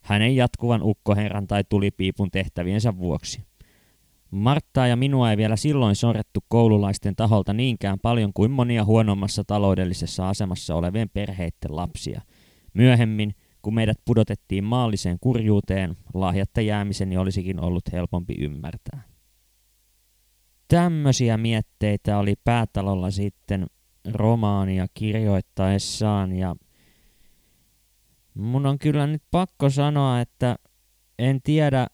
hänen 0.02 0.36
jatkuvan 0.36 0.84
ukkoherran 0.84 1.48
tai 1.48 1.64
tulipiipun 1.70 2.32
tehtäviensä 2.32 2.98
vuoksi– 2.98 3.42
Marttaa 4.32 4.88
ja 4.88 4.96
minua 4.96 5.32
ei 5.32 5.38
vielä 5.38 5.56
silloin 5.56 5.96
sorrettu 5.96 6.40
koululaisten 6.48 7.16
taholta 7.16 7.54
niinkään 7.54 8.00
paljon 8.00 8.34
kuin 8.34 8.52
monia 8.52 8.86
huonommassa 8.86 9.44
taloudellisessa 9.48 10.30
asemassa 10.30 10.76
olevien 10.76 11.10
perheiden 11.10 11.76
lapsia. 11.76 12.22
Myöhemmin, 12.74 13.36
kun 13.62 13.76
meidät 13.76 13.98
pudotettiin 14.06 14.64
maalliseen 14.64 15.18
kurjuuteen, 15.22 15.96
lahjatta 16.14 16.62
jäämiseni 16.62 17.18
olisikin 17.18 17.60
ollut 17.60 17.92
helpompi 17.92 18.36
ymmärtää. 18.40 19.02
Tämmöisiä 20.68 21.38
mietteitä 21.38 22.18
oli 22.18 22.34
päätalolla 22.44 23.12
sitten 23.12 23.68
romaania 24.14 24.86
kirjoittaessaan 24.94 26.32
ja 26.32 26.56
mun 28.34 28.66
on 28.66 28.80
kyllä 28.80 29.08
nyt 29.08 29.24
pakko 29.32 29.70
sanoa, 29.70 30.22
että 30.22 30.56
en 31.20 31.42
tiedä 31.42 31.88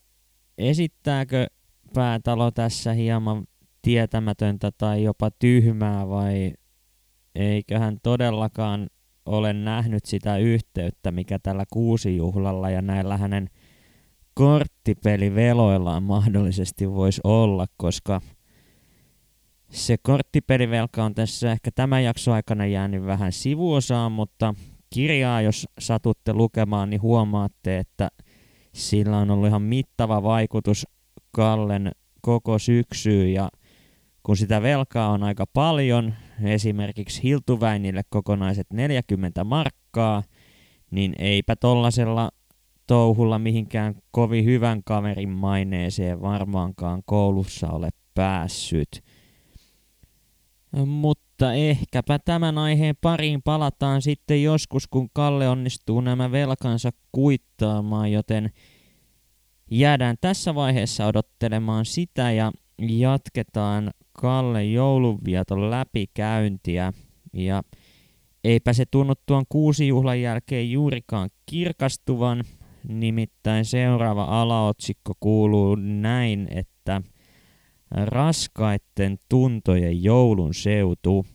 esittääkö 0.57 1.47
päätalo 1.93 2.51
tässä 2.51 2.93
hieman 2.93 3.43
tietämätöntä 3.81 4.71
tai 4.77 5.03
jopa 5.03 5.31
tyhmää 5.31 6.09
vai 6.09 6.53
eiköhän 7.35 7.97
todellakaan 8.03 8.87
ole 9.25 9.53
nähnyt 9.53 10.05
sitä 10.05 10.37
yhteyttä, 10.37 11.11
mikä 11.11 11.39
tällä 11.39 11.63
kuusijuhlalla 11.73 12.69
ja 12.69 12.81
näillä 12.81 13.17
hänen 13.17 13.49
korttipeliveloillaan 14.33 16.03
mahdollisesti 16.03 16.91
voisi 16.91 17.21
olla, 17.23 17.65
koska 17.77 18.21
se 19.69 19.97
korttipelivelka 20.03 21.03
on 21.03 21.15
tässä 21.15 21.51
ehkä 21.51 21.71
tämän 21.75 22.03
jakson 22.03 22.33
aikana 22.33 22.65
jäänyt 22.65 23.05
vähän 23.05 23.31
sivuosaan, 23.31 24.11
mutta 24.11 24.55
kirjaa 24.93 25.41
jos 25.41 25.67
satutte 25.79 26.33
lukemaan, 26.33 26.89
niin 26.89 27.01
huomaatte, 27.01 27.77
että 27.77 28.09
sillä 28.73 29.17
on 29.17 29.31
ollut 29.31 29.47
ihan 29.47 29.61
mittava 29.61 30.23
vaikutus 30.23 30.87
Kallen 31.31 31.91
koko 32.21 32.59
syksy 32.59 33.29
ja 33.29 33.49
kun 34.23 34.37
sitä 34.37 34.61
velkaa 34.61 35.09
on 35.09 35.23
aika 35.23 35.45
paljon, 35.45 36.13
esimerkiksi 36.43 37.23
Hiltuväinille 37.23 38.01
kokonaiset 38.09 38.67
40 38.73 39.43
markkaa, 39.43 40.23
niin 40.91 41.15
eipä 41.19 41.55
tollasella 41.55 42.31
touhulla 42.87 43.39
mihinkään 43.39 43.95
kovin 44.11 44.45
hyvän 44.45 44.83
kaverin 44.83 45.29
maineeseen 45.29 46.21
varmaankaan 46.21 47.01
koulussa 47.05 47.69
ole 47.69 47.89
päässyt. 48.13 49.03
Mutta 50.85 51.53
ehkäpä 51.53 52.19
tämän 52.19 52.57
aiheen 52.57 52.95
pariin 53.01 53.41
palataan 53.41 54.01
sitten 54.01 54.43
joskus, 54.43 54.87
kun 54.87 55.09
Kalle 55.13 55.49
onnistuu 55.49 56.01
nämä 56.01 56.31
velkansa 56.31 56.89
kuittaamaan, 57.11 58.11
joten 58.11 58.49
jäädään 59.71 60.15
tässä 60.21 60.55
vaiheessa 60.55 61.05
odottelemaan 61.05 61.85
sitä 61.85 62.31
ja 62.31 62.51
jatketaan 62.81 63.91
Kalle 64.13 64.65
joulunvieton 64.65 65.71
läpikäyntiä. 65.71 66.93
Ja 67.33 67.63
eipä 68.43 68.73
se 68.73 68.85
tunnu 68.91 69.13
tuon 69.25 69.43
kuusi 69.49 69.87
juhlan 69.87 70.21
jälkeen 70.21 70.71
juurikaan 70.71 71.29
kirkastuvan, 71.45 72.43
nimittäin 72.87 73.65
seuraava 73.65 74.41
alaotsikko 74.41 75.13
kuuluu 75.19 75.75
näin, 75.75 76.47
että 76.51 77.01
raskaitten 77.91 79.17
tuntojen 79.29 80.03
joulun 80.03 80.53
seutu. 80.53 81.25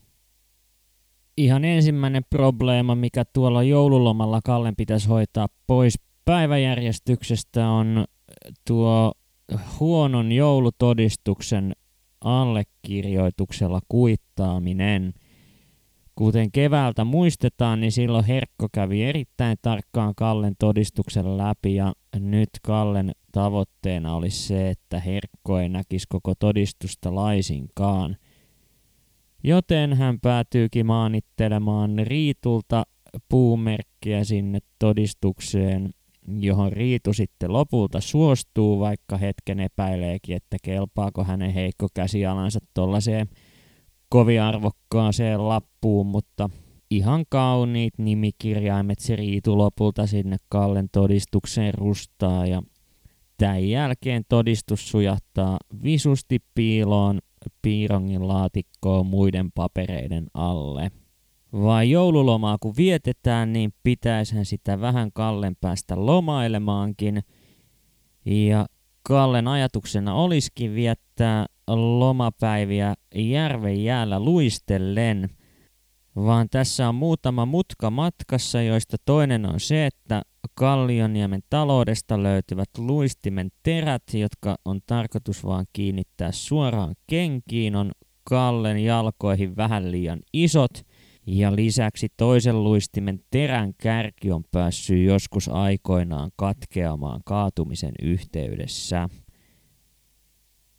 Ihan 1.36 1.64
ensimmäinen 1.64 2.22
probleema, 2.30 2.94
mikä 2.94 3.24
tuolla 3.32 3.62
joululomalla 3.62 4.40
Kallen 4.44 4.76
pitäisi 4.76 5.08
hoitaa 5.08 5.46
pois 5.66 5.98
päiväjärjestyksestä 6.24 7.68
on 7.68 8.04
tuo 8.66 9.12
huonon 9.80 10.32
joulutodistuksen 10.32 11.72
allekirjoituksella 12.20 13.80
kuittaaminen. 13.88 15.12
Kuten 16.14 16.52
keväältä 16.52 17.04
muistetaan, 17.04 17.80
niin 17.80 17.92
silloin 17.92 18.24
Herkko 18.24 18.68
kävi 18.72 19.04
erittäin 19.04 19.56
tarkkaan 19.62 20.14
Kallen 20.14 20.54
todistuksen 20.58 21.36
läpi 21.36 21.74
ja 21.74 21.92
nyt 22.18 22.50
Kallen 22.62 23.12
tavoitteena 23.32 24.14
olisi 24.14 24.46
se, 24.46 24.70
että 24.70 25.00
Herkko 25.00 25.58
ei 25.58 25.68
näkisi 25.68 26.06
koko 26.08 26.34
todistusta 26.38 27.14
laisinkaan. 27.14 28.16
Joten 29.44 29.92
hän 29.92 30.20
päätyykin 30.20 30.86
maanittelemaan 30.86 31.98
Riitulta 31.98 32.84
puumerkkiä 33.28 34.24
sinne 34.24 34.58
todistukseen 34.78 35.90
johon 36.28 36.72
Riitu 36.72 37.12
sitten 37.12 37.52
lopulta 37.52 38.00
suostuu, 38.00 38.80
vaikka 38.80 39.16
hetken 39.16 39.60
epäileekin, 39.60 40.36
että 40.36 40.56
kelpaako 40.62 41.24
hänen 41.24 41.50
heikko 41.50 41.88
käsialansa 41.94 42.58
tuollaiseen 42.74 43.26
kovin 44.08 44.42
arvokkaaseen 44.42 45.48
lappuun, 45.48 46.06
mutta 46.06 46.50
ihan 46.90 47.24
kauniit 47.28 47.94
nimikirjaimet 47.98 48.98
se 48.98 49.16
Riitu 49.16 49.58
lopulta 49.58 50.06
sinne 50.06 50.36
Kallen 50.48 50.88
todistukseen 50.92 51.74
rustaa 51.74 52.46
ja 52.46 52.62
tämän 53.38 53.68
jälkeen 53.68 54.22
todistus 54.28 54.90
sujahtaa 54.90 55.58
visusti 55.82 56.38
piiloon 56.54 57.18
piirongin 57.62 58.28
laatikkoon 58.28 59.06
muiden 59.06 59.52
papereiden 59.52 60.26
alle 60.34 60.90
vai 61.52 61.90
joululomaa 61.90 62.58
kun 62.60 62.74
vietetään, 62.76 63.52
niin 63.52 63.74
pitäisihän 63.82 64.44
sitä 64.44 64.80
vähän 64.80 65.12
Kallen 65.12 65.56
päästä 65.60 66.06
lomailemaankin. 66.06 67.22
Ja 68.24 68.66
Kallen 69.02 69.48
ajatuksena 69.48 70.14
olisikin 70.14 70.74
viettää 70.74 71.46
lomapäiviä 71.68 72.94
järven 73.14 73.84
jäällä 73.84 74.20
luistellen, 74.20 75.28
vaan 76.16 76.48
tässä 76.50 76.88
on 76.88 76.94
muutama 76.94 77.46
mutka 77.46 77.90
matkassa, 77.90 78.62
joista 78.62 78.96
toinen 79.04 79.46
on 79.46 79.60
se, 79.60 79.86
että 79.86 80.22
Kallioniemen 80.54 81.42
taloudesta 81.50 82.22
löytyvät 82.22 82.68
luistimen 82.78 83.50
terät, 83.62 84.02
jotka 84.12 84.56
on 84.64 84.80
tarkoitus 84.86 85.44
vaan 85.44 85.66
kiinnittää 85.72 86.32
suoraan 86.32 86.94
kenkiin, 87.06 87.76
on 87.76 87.90
Kallen 88.24 88.84
jalkoihin 88.84 89.56
vähän 89.56 89.92
liian 89.92 90.18
isot– 90.32 90.70
ja 91.26 91.56
lisäksi 91.56 92.08
toisen 92.16 92.64
luistimen 92.64 93.20
terän 93.30 93.74
kärki 93.78 94.32
on 94.32 94.44
päässyt 94.50 95.04
joskus 95.04 95.48
aikoinaan 95.48 96.30
katkeamaan 96.36 97.20
kaatumisen 97.24 97.92
yhteydessä. 98.02 99.08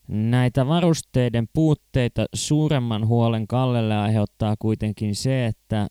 Näitä 0.07 0.67
varusteiden 0.67 1.47
puutteita 1.53 2.25
suuremman 2.33 3.07
huolen 3.07 3.47
Kallelle 3.47 3.97
aiheuttaa 3.97 4.55
kuitenkin 4.59 5.15
se, 5.15 5.45
että 5.45 5.87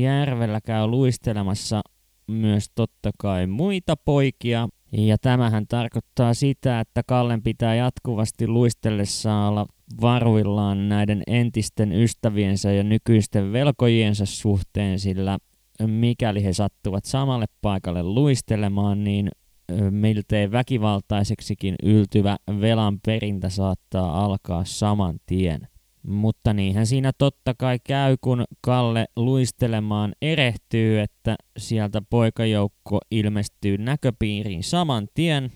järvellä 0.00 0.60
käy 0.60 0.86
luistelemassa 0.86 1.80
myös 2.26 2.70
totta 2.74 3.10
kai 3.18 3.46
muita 3.46 3.96
poikia, 3.96 4.68
ja 4.92 5.18
tämähän 5.18 5.66
tarkoittaa 5.66 6.34
sitä, 6.34 6.80
että 6.80 7.02
Kallen 7.06 7.42
pitää 7.42 7.74
jatkuvasti 7.74 8.48
luistellessa 8.48 9.34
olla 9.34 9.66
varuillaan 10.00 10.88
näiden 10.88 11.22
entisten 11.26 11.92
ystäviensä 11.92 12.72
ja 12.72 12.82
nykyisten 12.82 13.52
velkojiensa 13.52 14.26
suhteen, 14.26 14.98
sillä 14.98 15.38
mikäli 15.86 16.44
he 16.44 16.52
sattuvat 16.52 17.04
samalle 17.04 17.46
paikalle 17.62 18.02
luistelemaan, 18.02 19.04
niin 19.04 19.28
miltei 19.90 20.50
väkivaltaiseksikin 20.50 21.74
yltyvä 21.82 22.36
velan 22.60 22.98
perintä 23.06 23.48
saattaa 23.48 24.24
alkaa 24.24 24.64
saman 24.64 25.18
tien. 25.26 25.68
Mutta 26.02 26.52
niinhän 26.52 26.86
siinä 26.86 27.12
totta 27.18 27.54
kai 27.54 27.78
käy, 27.84 28.16
kun 28.20 28.44
Kalle 28.60 29.06
luistelemaan 29.16 30.12
erehtyy, 30.22 31.00
että 31.00 31.36
sieltä 31.58 32.02
poikajoukko 32.10 33.00
ilmestyy 33.10 33.78
näköpiiriin 33.78 34.62
saman 34.62 35.08
tien. 35.14 35.52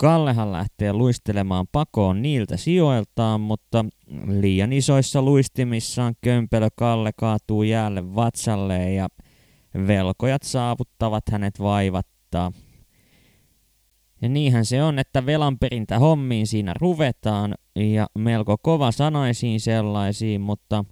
Kallehan 0.00 0.52
lähtee 0.52 0.92
luistelemaan 0.92 1.66
pakoon 1.72 2.22
niiltä 2.22 2.56
sijoiltaan, 2.56 3.40
mutta 3.40 3.84
liian 4.26 4.72
isoissa 4.72 5.22
luistimissaan 5.22 6.14
kömpelö 6.20 6.68
Kalle 6.76 7.10
kaatuu 7.16 7.62
jäälle 7.62 8.14
vatsalle 8.14 8.92
ja 8.92 9.08
velkojat 9.86 10.42
saavuttavat 10.42 11.24
hänet 11.32 11.60
vaivattaa. 11.60 12.52
Ja 14.22 14.28
niinhän 14.28 14.64
se 14.64 14.82
on, 14.82 14.98
että 14.98 15.26
velanperintä 15.26 15.98
hommiin 15.98 16.46
siinä 16.46 16.74
ruvetaan 16.80 17.54
ja 17.76 18.06
melko 18.18 18.58
kova 18.58 18.92
sanaisiin 18.92 19.60
sellaisiin, 19.60 20.40
mutta 20.40 20.84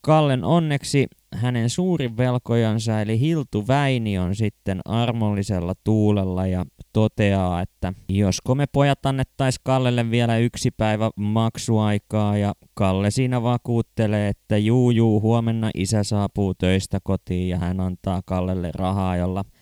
Kallen 0.00 0.44
onneksi 0.44 1.06
hänen 1.34 1.70
suurin 1.70 2.16
velkojansa 2.16 3.00
eli 3.00 3.20
Hiltu 3.20 3.68
Väini 3.68 4.18
on 4.18 4.34
sitten 4.34 4.80
armollisella 4.84 5.74
tuulella 5.84 6.46
ja 6.46 6.64
toteaa, 6.92 7.60
että 7.60 7.92
josko 8.08 8.54
me 8.54 8.66
pojat 8.72 9.06
annettais 9.06 9.58
Kallelle 9.58 10.10
vielä 10.10 10.38
yksi 10.38 10.70
päivä 10.70 11.10
maksuaikaa 11.16 12.38
ja 12.38 12.54
Kalle 12.74 13.10
siinä 13.10 13.42
vakuuttelee, 13.42 14.28
että 14.28 14.58
juu 14.58 14.90
juu 14.90 15.20
huomenna 15.20 15.70
isä 15.74 16.04
saapuu 16.04 16.54
töistä 16.54 16.98
kotiin 17.04 17.48
ja 17.48 17.58
hän 17.58 17.80
antaa 17.80 18.22
Kallelle 18.26 18.70
rahaa, 18.74 19.16
jolla– 19.16 19.44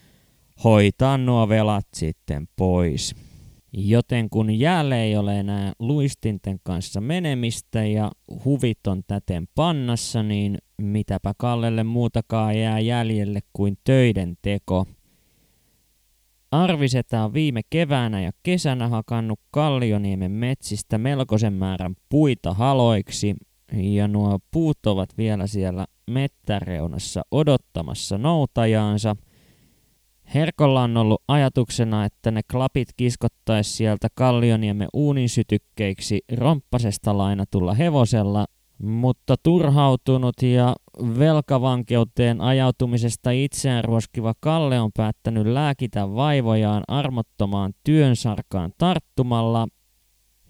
hoitaa 0.65 1.19
nuo 1.19 1.49
velat 1.49 1.87
sitten 1.95 2.49
pois. 2.57 3.26
Joten 3.79 4.31
kun 4.31 4.59
jäälle 4.59 5.03
ei 5.03 5.17
ole 5.17 5.41
enää 5.41 5.73
luistinten 5.79 6.61
kanssa 6.63 7.01
menemistä 7.01 7.85
ja 7.85 8.13
huvit 8.45 8.87
on 8.87 9.03
täten 9.07 9.49
pannassa, 9.55 10.23
niin 10.23 10.59
mitäpä 10.83 11.33
Kallelle 11.39 11.85
muutakaan 11.85 12.59
jää 12.59 12.81
jäljelle 12.81 13.41
kuin 13.53 13.79
töiden 13.85 14.35
teko. 14.43 14.87
Arvisetä 16.51 17.25
on 17.25 17.35
viime 17.35 17.61
keväänä 17.71 18.21
ja 18.21 18.31
kesänä 18.43 18.89
hakannut 18.89 19.41
Kallioniemen 19.51 20.33
metsistä 20.33 20.99
melkoisen 20.99 21.53
määrän 21.53 21.95
puita 22.09 22.55
haloiksi, 22.55 23.37
ja 23.73 24.09
nuo 24.09 24.39
puut 24.51 24.87
ovat 24.87 25.09
vielä 25.19 25.47
siellä 25.47 25.87
mettäreunassa 26.11 27.23
odottamassa 27.31 28.19
noutajaansa– 28.19 29.17
Herkolla 30.35 30.83
on 30.83 30.97
ollut 30.97 31.23
ajatuksena, 31.29 32.05
että 32.05 32.31
ne 32.31 32.41
klapit 32.51 32.89
kiskottaisi 32.97 33.71
sieltä 33.71 34.09
Kallioniemen 34.15 34.89
uuninsytykkeiksi 34.93 36.21
romppasesta 36.37 37.19
lainatulla 37.19 37.75
hevosella, 37.75 38.47
mutta 38.83 39.35
turhautunut 39.43 40.43
ja 40.43 40.77
velkavankeuteen 41.19 42.41
ajautumisesta 42.41 43.31
itseään 43.31 43.85
ruoskiva 43.85 44.35
Kalle 44.41 44.81
on 44.81 44.91
päättänyt 44.97 45.47
lääkitä 45.47 46.15
vaivojaan 46.15 46.83
armottomaan 46.89 47.73
työnsarkaan 47.85 48.73
tarttumalla, 48.79 49.69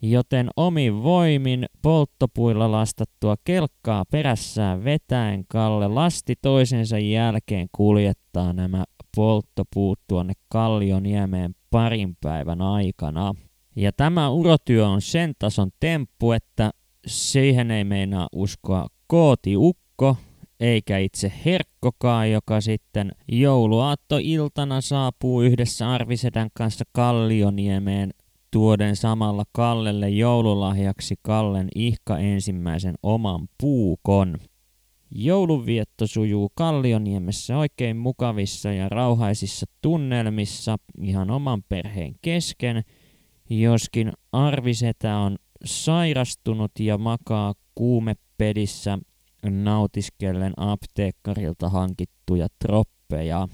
joten 0.02 0.48
omin 0.56 1.02
voimin 1.02 1.66
polttopuilla 1.82 2.72
lastattua 2.72 3.34
kelkkaa 3.44 4.04
perässään 4.10 4.84
vetäen 4.84 5.44
Kalle 5.48 5.88
lasti 5.88 6.34
toisensa 6.42 6.98
jälkeen 6.98 7.68
kuljettaa 7.72 8.52
nämä 8.52 8.84
polttopuut 9.16 10.00
tuonne 10.08 10.32
Kallioniemeen 10.48 11.54
parin 11.70 12.16
päivän 12.20 12.62
aikana. 12.62 13.34
Ja 13.76 13.92
tämä 13.92 14.30
urotyö 14.30 14.88
on 14.88 15.02
sen 15.02 15.32
tason 15.38 15.70
temppu, 15.80 16.32
että 16.32 16.70
siihen 17.06 17.70
ei 17.70 17.84
meinaa 17.84 18.28
uskoa 18.32 18.86
kooti 19.06 19.56
ukko, 19.56 20.16
eikä 20.60 20.98
itse 20.98 21.32
Herkkokaan, 21.44 22.30
joka 22.30 22.60
sitten 22.60 23.12
jouluaattoiltana 23.32 24.80
saapuu 24.80 25.42
yhdessä 25.42 25.90
Arvisedän 25.90 26.48
kanssa 26.54 26.84
Kallioniemeen 26.92 28.10
tuoden 28.50 28.96
samalla 28.96 29.44
Kallelle 29.52 30.08
joululahjaksi 30.08 31.14
Kallen 31.22 31.68
ihka 31.74 32.18
ensimmäisen 32.18 32.94
oman 33.02 33.48
puukon. 33.60 34.36
Joulunvietto 35.18 36.06
sujuu 36.06 36.52
Kallioniemessä 36.54 37.58
oikein 37.58 37.96
mukavissa 37.96 38.72
ja 38.72 38.88
rauhaisissa 38.88 39.66
tunnelmissa 39.82 40.76
ihan 41.00 41.30
oman 41.30 41.62
perheen 41.68 42.14
kesken, 42.22 42.82
joskin 43.50 44.12
Arvisetä 44.32 45.16
on 45.16 45.36
sairastunut 45.64 46.72
ja 46.80 46.98
makaa 46.98 47.54
kuumepedissä 47.74 48.98
nautiskellen 49.50 50.52
apteekkarilta 50.56 51.68
hankittuja 51.68 52.46
troppeja. 52.58 53.48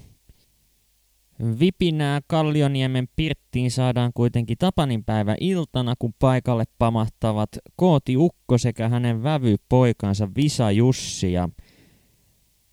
Vipinää 1.59 2.21
Kallioniemen 2.27 3.07
pirttiin 3.15 3.71
saadaan 3.71 4.11
kuitenkin 4.13 4.57
Tapaninpäivä 4.57 5.35
iltana, 5.39 5.93
kun 5.99 6.13
paikalle 6.19 6.63
pamahtavat 6.77 7.49
Kooti 7.75 8.17
Ukko 8.17 8.57
sekä 8.57 8.89
hänen 8.89 9.23
vävypoikansa 9.23 10.27
Visa 10.35 10.71
Jussi. 10.71 11.33
Ja 11.33 11.49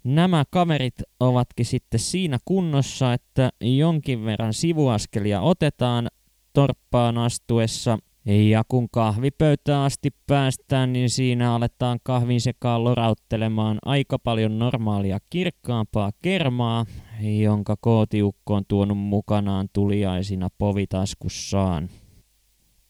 nämä 0.05 0.45
kaverit 0.51 0.95
ovatkin 1.21 1.67
sitten 1.67 2.01
siinä 2.01 2.39
kunnossa, 2.45 3.13
että 3.13 3.51
jonkin 3.61 4.25
verran 4.25 4.55
sivuaskelia 4.55 5.41
otetaan 5.41 6.09
torppaan 6.53 7.19
astuessa– 7.19 7.99
ja 8.25 8.63
kun 8.69 8.89
kahvipöytään 8.93 9.83
asti 9.83 10.11
päästään, 10.27 10.93
niin 10.93 11.11
siinä 11.11 11.55
aletaan 11.55 11.99
kahvin 12.03 12.41
sekaan 12.41 12.85
lorauttelemaan 12.85 13.79
aika 13.85 14.19
paljon 14.19 14.59
normaalia 14.59 15.19
kirkkaampaa 15.31 16.11
kermaa, 16.23 16.87
jonka 17.21 17.77
kootiukko 17.81 18.55
on 18.55 18.65
tuonut 18.69 18.99
mukanaan 18.99 19.69
tuliaisina 19.73 20.49
povitaskussaan. 20.59 21.89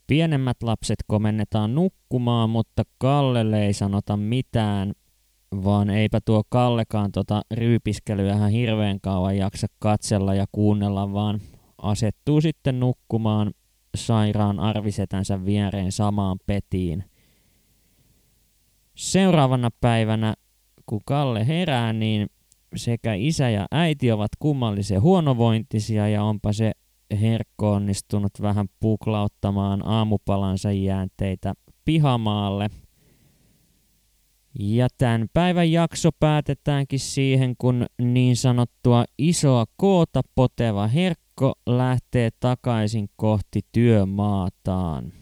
Pienemmät 0.07 0.62
lapset 0.62 0.99
komennetaan 1.07 1.75
nukkumaan, 1.75 2.51
mutta 2.51 2.83
Kallelle 2.99 3.66
ei 3.66 3.73
sanota 3.73 4.16
mitään, 4.16 4.93
vaan 5.64 5.90
eipä 5.90 6.21
tuo 6.25 6.43
Kallekaan 6.49 7.12
tota 7.12 7.43
ryypiskelyä 7.55 8.35
ihan 8.35 8.51
hirveän 8.51 9.01
kauan 9.01 9.37
jaksa 9.37 9.66
katsella 9.79 10.35
ja 10.35 10.45
kuunnella, 10.53 11.12
vaan 11.12 11.40
asettuu 11.83 12.40
sitten 12.40 12.81
nukkumaan 12.81 13.53
sairaan 13.94 14.61
arvisetänsä 14.61 15.44
viereen 15.44 15.92
samaan 15.92 16.38
petiin. 16.46 17.05
Seuraavana 18.94 19.70
päivänä, 19.81 20.35
kun 20.87 21.00
Kalle 21.07 21.46
herää, 21.46 21.92
niin 21.92 22.26
sekä 22.76 23.14
isä 23.14 23.50
ja 23.50 23.66
äiti 23.70 24.12
ovat 24.12 24.31
kummallisen 24.38 25.03
huonovointisia 25.03 26.09
ja 26.09 26.22
onpa 26.22 26.53
se 26.53 26.72
herkko 27.20 27.72
onnistunut 27.72 28.33
vähän 28.42 28.66
puklauttamaan 28.81 29.87
aamupalansa 29.87 30.72
jäänteitä 30.72 31.55
pihamaalle. 31.85 32.70
Ja 34.59 34.88
tämän 34.98 35.26
päivän 35.33 35.72
jakso 35.72 36.11
päätetäänkin 36.20 37.00
siihen, 37.00 37.55
kun 37.59 37.87
niin 38.03 38.37
sanottua 38.37 39.05
isoa 39.18 39.64
koota 39.76 40.20
poteva 40.35 40.87
herkko 40.87 41.30
Mikko 41.40 41.61
lähtee 41.66 42.31
takaisin 42.40 43.09
kohti 43.16 43.61
työmaataan. 43.72 45.12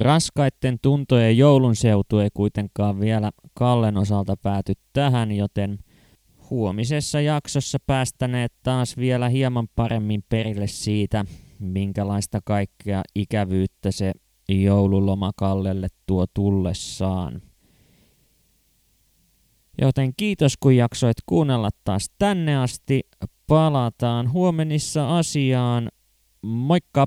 Raskaitten 0.00 0.78
tuntojen 0.82 1.38
joulun 1.38 1.76
seutu 1.76 2.18
ei 2.18 2.28
kuitenkaan 2.34 3.00
vielä 3.00 3.30
Kallen 3.54 3.96
osalta 3.96 4.36
pääty 4.36 4.72
tähän, 4.92 5.32
joten 5.32 5.78
huomisessa 6.50 7.20
jaksossa 7.20 7.78
päästäneet 7.86 8.52
taas 8.62 8.96
vielä 8.96 9.28
hieman 9.28 9.68
paremmin 9.76 10.24
perille 10.28 10.66
siitä, 10.66 11.24
minkälaista 11.58 12.40
kaikkea 12.44 13.02
ikävyyttä 13.14 13.90
se 13.90 14.12
joululoma 14.48 15.30
Kallelle 15.36 15.88
tuo 16.06 16.26
tullessaan. 16.34 17.42
Joten 19.82 20.12
kiitos 20.16 20.56
kun 20.56 20.76
jaksoit 20.76 21.16
kuunnella 21.26 21.70
taas 21.84 22.10
tänne 22.18 22.56
asti 22.56 23.00
palataan 23.46 24.32
huomenissa 24.32 25.18
asiaan. 25.18 25.88
Moikka! 26.42 27.06